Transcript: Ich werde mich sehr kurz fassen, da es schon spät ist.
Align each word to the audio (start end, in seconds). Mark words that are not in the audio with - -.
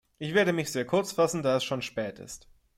Ich 0.17 0.33
werde 0.33 0.51
mich 0.51 0.71
sehr 0.71 0.83
kurz 0.87 1.11
fassen, 1.11 1.43
da 1.43 1.57
es 1.57 1.63
schon 1.63 1.83
spät 1.83 2.17
ist. 2.17 2.47